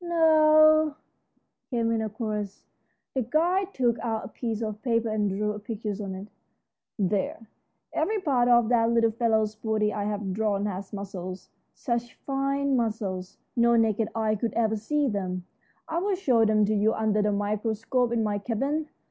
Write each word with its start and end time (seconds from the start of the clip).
"No," 0.03 0.95
came 1.69 1.91
in 1.91 2.01
a 2.01 2.09
chorus. 2.09 2.65
The 3.13 3.21
guide 3.21 3.71
took 3.75 3.99
out 3.99 4.25
a 4.25 4.29
piece 4.29 4.63
of 4.63 4.81
paper 4.81 5.09
and 5.09 5.29
drew 5.29 5.51
a 5.51 5.59
picture 5.59 5.93
on 6.03 6.15
it. 6.15 6.27
"There, 6.97 7.45
every 7.93 8.19
part 8.19 8.47
of 8.49 8.67
that 8.69 8.89
little 8.91 9.11
fellow's 9.11 9.53
body 9.53 9.93
I've 9.93 10.33
drawn 10.33 10.65
has 10.65 10.91
muscles, 10.91 11.49
such 11.75 12.15
fine 12.15 12.75
muscles 12.75 13.37
no 13.55 13.75
naked 13.75 14.09
eye 14.15 14.33
could 14.33 14.53
ever 14.53 14.75
see 14.75 15.07
them. 15.07 15.45
I'll 15.87 16.15
show 16.15 16.45
them 16.45 16.65
to 16.65 16.73
you 16.73 16.93
under 16.95 17.21
the 17.21 17.31
microscope 17.31 18.11
in 18.11 18.23
my 18.23 18.39
cabin. 18.39 18.87